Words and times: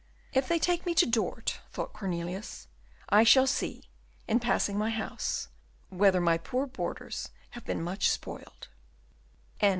"If 0.33 0.47
they 0.47 0.57
take 0.57 0.87
me 0.87 0.95
to 0.95 1.05
Dort," 1.05 1.59
thought 1.71 1.93
Cornelius, 1.93 2.65
"I 3.09 3.23
shall 3.23 3.45
see, 3.45 3.83
in 4.27 4.39
passing 4.39 4.75
my 4.75 4.89
house, 4.89 5.49
whether 5.89 6.19
my 6.19 6.39
poor 6.39 6.65
borders 6.65 7.29
have 7.51 7.65
been 7.65 7.83
much 7.83 8.09
spoiled." 8.09 8.69